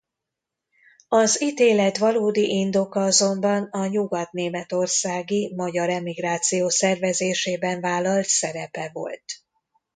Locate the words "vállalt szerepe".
7.81-8.89